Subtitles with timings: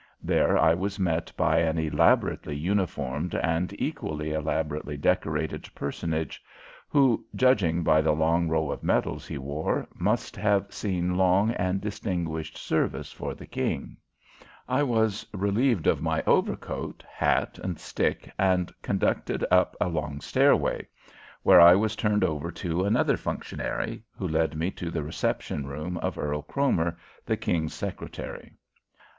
[0.23, 6.41] There I was met by an elaborately uniformed and equally elaborately decorated personage,
[6.89, 11.79] who, judging by the long row of medals he wore, must have seen long and
[11.81, 13.95] distinguished service for the King.
[14.67, 20.87] I was relieved of my overcoat, hat, and stick and conducted up a long stairway,
[21.43, 25.97] where I was turned over to another functionary, who led me to the reception room
[25.99, 28.55] of Earl Cromer, the King's secretary.